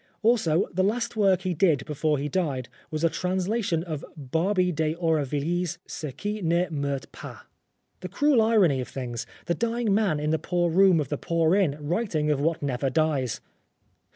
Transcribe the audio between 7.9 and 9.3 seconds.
The cruel irony of things!